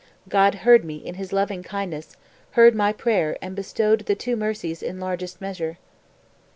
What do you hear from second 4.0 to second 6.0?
the two mercies in largest measure."